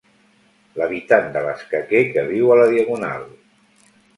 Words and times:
L'habitant 0.79 1.27
de 1.35 1.45
l'escaquer 1.49 2.01
que 2.17 2.25
viu 2.33 2.53
a 2.55 2.59
la 2.63 2.67
Diagonal. 2.75 3.29